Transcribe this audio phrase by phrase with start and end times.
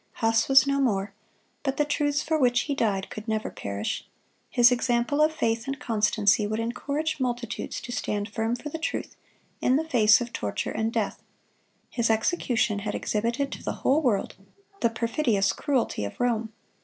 [0.13, 1.13] Huss was no more,
[1.61, 4.07] but the truths for which he died could never perish.
[4.49, 9.15] His example of faith and constancy would encourage multitudes to stand firm for the truth,
[9.61, 11.21] in the face of torture and death.
[11.91, 14.33] His execution had exhibited to the whole world
[14.79, 16.51] the perfidious cruelty of Rome.